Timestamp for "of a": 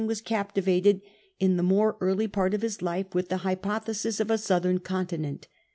4.19-4.37